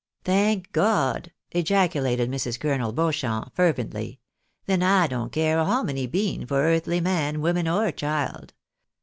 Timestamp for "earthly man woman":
6.59-7.67